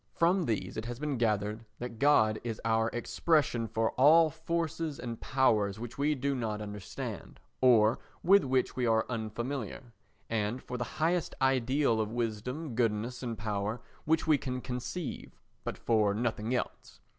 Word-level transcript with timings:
From 0.15 0.45
these 0.47 0.77
it 0.77 0.85
has 0.85 0.97
been 0.97 1.19
gathered 1.19 1.63
that 1.77 1.99
God 1.99 2.39
is 2.43 2.59
our 2.65 2.89
expression 2.89 3.67
for 3.67 3.91
all 3.91 4.31
forces 4.31 4.97
and 4.99 5.21
powers 5.21 5.79
which 5.79 5.99
we 5.99 6.15
do 6.15 6.33
not 6.33 6.59
understand, 6.59 7.39
or 7.61 7.99
with 8.23 8.43
which 8.43 8.75
we 8.75 8.87
are 8.87 9.05
unfamiliar, 9.09 9.93
and 10.27 10.59
for 10.63 10.79
the 10.79 10.83
highest 10.97 11.35
ideal 11.39 12.01
of 12.01 12.11
wisdom, 12.11 12.73
goodness 12.73 13.21
and 13.21 13.37
power 13.37 13.79
which 14.05 14.25
we 14.25 14.39
can 14.39 14.59
conceive, 14.59 15.39
but 15.63 15.77
for 15.77 16.15
nothing 16.15 16.51
else. 16.55 16.99